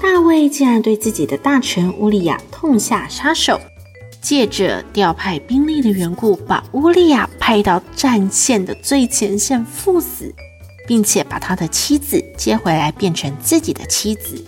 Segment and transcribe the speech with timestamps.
[0.00, 3.60] 大卫竟然对自己的大臣乌利亚痛下杀手，
[4.20, 10.34] 借着调派兵力的缘故，把乌利亚派到战线的最前线赴死，
[10.86, 14.44] 并且把他的妻子接回来变成自己的妻子。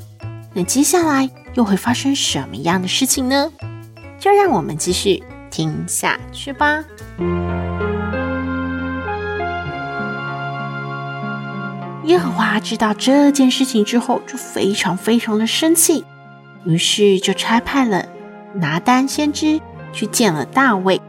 [0.53, 3.51] 那接下来又会发生什么样的事情呢？
[4.19, 6.84] 就让我们继续听下去吧。
[12.05, 16.05] 耶和华知道这件事情之后，就非常非常的生气，
[16.65, 18.07] 于是就差派了
[18.55, 19.61] 拿单先知
[19.92, 21.01] 去见了大卫。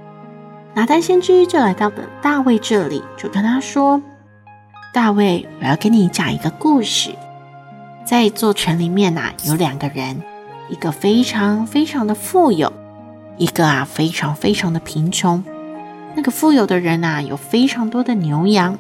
[0.73, 4.01] 拿单先知就来到了大卫这里，就跟他说
[4.93, 7.11] ：“大卫，我要跟你讲一个故事。
[8.03, 10.21] 在一座城里面呐，有两个人，
[10.69, 12.71] 一个非常非常的富有，
[13.37, 15.41] 一个啊非常非常的贫穷。
[16.15, 18.77] 那个富有的人呐，有非常多的牛羊，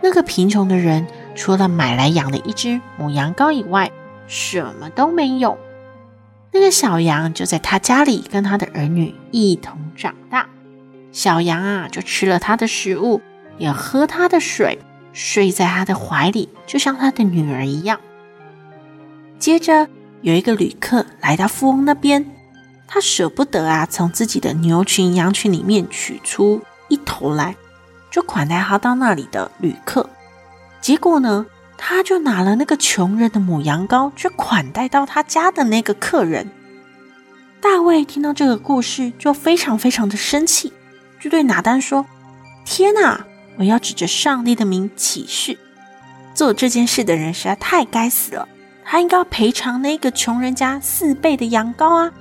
[0.00, 1.04] 那个贫穷的人。”
[1.34, 3.90] 除了买来养的一只母羊羔以外，
[4.26, 5.58] 什么都没有。
[6.52, 10.46] 那个小羊就在他家里跟他的儿女一同长大。
[11.10, 13.20] 小羊啊，就吃了他的食物，
[13.58, 14.78] 也喝他的水，
[15.12, 18.00] 睡在他的怀里，就像他的女儿一样。
[19.38, 19.88] 接着
[20.22, 22.24] 有一个旅客来到富翁那边，
[22.86, 27.56] 他舍不得啊，从自己的牛群羊群里面取出一头来，
[28.10, 30.08] 就款待他到那里的旅客。
[30.84, 31.46] 结果呢，
[31.78, 36.50] 他就拿了那个穷人的母羊羔去款待到他家的那个客人。
[37.58, 40.74] 大卫听到这个故事，就非常非常的生气，
[41.18, 42.04] 就对拿单说
[42.66, 43.24] ：“天哪！
[43.56, 45.56] 我要指着上帝的名起誓，
[46.34, 48.46] 做这件事的人实在太该死了。
[48.84, 52.12] 他应该要赔偿那个穷人家四倍的羊羔啊！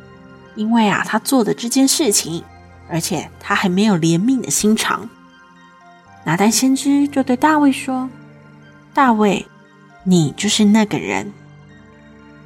[0.55, 2.41] 因为啊，他做的这件事情，
[2.89, 5.09] 而且他还没有怜悯的心肠。”
[6.23, 8.09] 拿单先知就对大卫说。
[8.93, 9.47] 大卫，
[10.03, 11.33] 你就是那个人。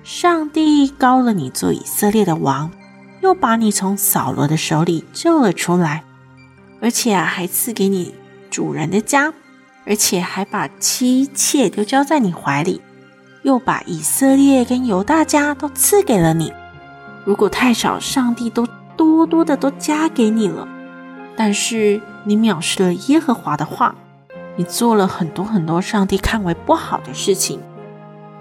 [0.06, 2.72] 上帝膏了你做以色列的王，
[3.22, 6.06] 又把你从扫罗的手里救了出来，
[6.80, 8.16] 而且啊，还赐给你
[8.50, 9.34] 主人的家，
[9.86, 12.80] 而且还把妻妾都交在你怀里，
[13.44, 16.54] 又把以色列跟犹大家都赐给了你。
[17.26, 18.66] 如果太少，上帝都
[18.96, 20.66] 多多的都加给你了。
[21.36, 23.94] 但是你藐视了耶和华的话。
[24.58, 27.62] 你做了很多很多上帝看为不好的事情，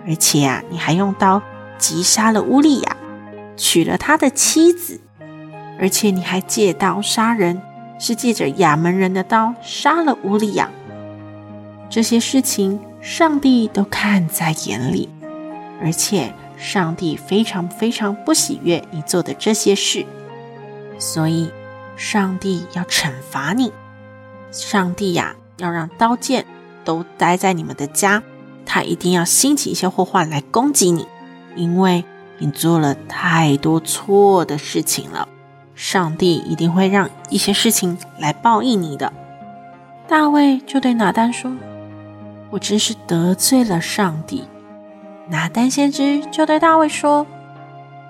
[0.09, 1.41] 而且啊，你还用刀
[1.79, 2.97] 击杀了乌利亚，
[3.57, 4.99] 娶了他的妻子，
[5.79, 7.61] 而且你还借刀杀人，
[7.99, 10.71] 是借着亚扪人的刀杀了乌利亚。
[11.91, 15.11] 这些事情上帝都看在眼里，
[15.83, 20.07] 而且上帝非常非常不喜悦你做的这些事，
[20.99, 21.51] 所以
[21.95, 23.71] 上帝要惩罚你。
[24.51, 25.37] 上帝呀！
[25.57, 26.45] 要让刀剑
[26.85, 28.23] 都待在你们的家，
[28.65, 31.07] 他一定要兴起一些祸患来攻击你，
[31.55, 32.05] 因为
[32.39, 35.29] 你做了太多错的事情了。
[35.75, 39.13] 上帝一定会让一些事情来报应你的。
[40.09, 41.53] 大卫就对拿单说
[42.51, 44.45] ：“我真是得罪了上帝。”
[45.29, 47.27] 拿单先知就对大卫说：“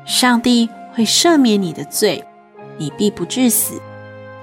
[0.05, 2.25] 上帝会赦免你的罪，
[2.79, 3.81] 你必不致死。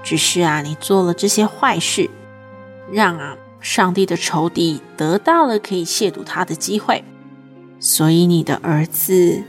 [0.03, 2.09] 只是啊，你做了这些坏事。”
[2.91, 7.03] 让啊，上帝的仇敌得到了可以亵渎他的机会，
[7.79, 9.43] 所以你的儿子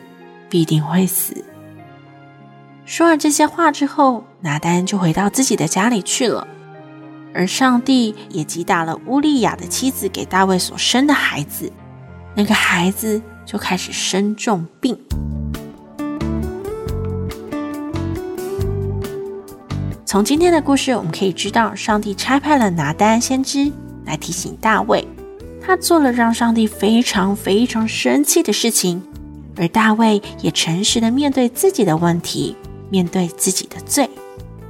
[0.49, 1.45] 必定会死。
[2.85, 6.47] 说完这些话之后，拿单就回到自己的家里去了。
[7.35, 11.73] 而上帝也击打了乌利亚的妻子给大卫所生的孩子，
[12.37, 14.97] 那个孩子就开始生重病。
[20.15, 23.69] 从今天的故事，我们可以知道，上帝差派了拿单先知
[24.07, 25.05] 来提醒大卫，
[25.61, 29.03] 他做了让上帝非常非常生气的事情，
[29.57, 32.55] 而大卫也诚实的面对自己的问题，
[32.91, 34.09] 面对自己的罪，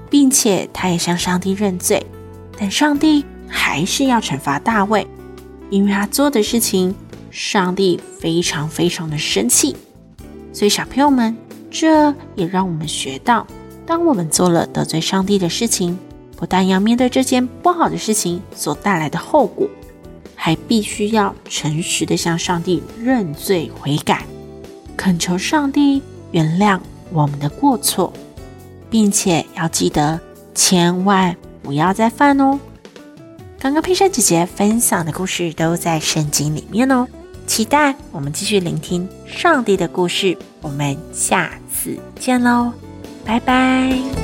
[0.08, 2.02] 并且他也向上帝认罪，
[2.58, 5.06] 但上帝还是要惩罚大卫，
[5.68, 6.94] 因为他做的事情，
[7.30, 9.76] 上帝非常非常的生气。
[10.54, 11.36] 所以小朋友们，
[11.70, 13.46] 这也让我们学到。
[13.86, 15.98] 当我们做了得罪上帝的事情，
[16.36, 19.68] 不但要面对这件不好的事情所带来的后果，
[20.34, 24.24] 还必须要诚实的向上帝认罪悔改，
[24.96, 26.02] 恳求上帝
[26.32, 26.80] 原谅
[27.12, 28.12] 我们的过错，
[28.90, 30.18] 并且要记得
[30.54, 32.58] 千万不要再犯哦。
[33.58, 37.06] 刚刚佩珊姐姐分享的故事都在圣经里面哦，
[37.46, 40.36] 期待我们继续聆听上帝的故事。
[40.60, 42.72] 我们下次见喽，
[43.24, 44.23] 拜拜。